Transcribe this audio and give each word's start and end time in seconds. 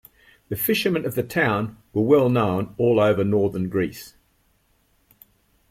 The 0.49 0.55
fishermen 0.55 1.05
of 1.05 1.13
the 1.13 1.21
town 1.21 1.77
were 1.93 2.01
well 2.01 2.27
known 2.27 2.73
all 2.79 2.99
over 2.99 3.23
northern 3.23 3.69
Greece. 3.69 4.15